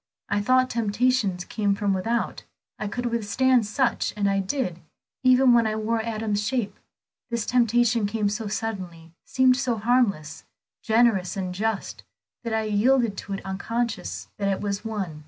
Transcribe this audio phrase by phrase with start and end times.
[0.29, 2.41] I thought temptations came from without;
[2.79, 4.79] I could withstand such, and I did,
[5.21, 6.79] even when it wore Adam's shape.
[7.29, 10.43] This temptation came so suddenly, seemed so harmless,
[10.81, 12.01] generous and just,
[12.43, 15.19] that I yielded to it unconscious that it was one.